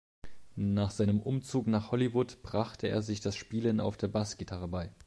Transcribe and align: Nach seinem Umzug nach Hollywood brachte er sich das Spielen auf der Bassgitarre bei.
Nach 0.55 0.89
seinem 0.89 1.19
Umzug 1.19 1.67
nach 1.67 1.91
Hollywood 1.91 2.41
brachte 2.41 2.87
er 2.87 3.03
sich 3.03 3.19
das 3.21 3.35
Spielen 3.35 3.79
auf 3.79 3.97
der 3.97 4.07
Bassgitarre 4.07 4.67
bei. 4.67 4.91